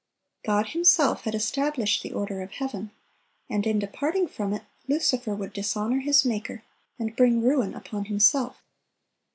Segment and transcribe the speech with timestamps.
[0.43, 2.89] God Himself had established the order of heaven;
[3.47, 6.63] and in departing from it, Lucifer would dishonor his Maker,
[6.97, 8.63] and bring ruin upon himself.